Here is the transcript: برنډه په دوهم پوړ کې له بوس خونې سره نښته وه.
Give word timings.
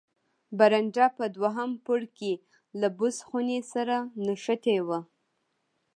برنډه 0.57 1.05
په 1.17 1.25
دوهم 1.35 1.71
پوړ 1.83 2.01
کې 2.17 2.31
له 2.79 2.87
بوس 2.97 3.17
خونې 3.27 3.59
سره 3.73 3.95
نښته 4.25 4.75
وه. 4.87 4.99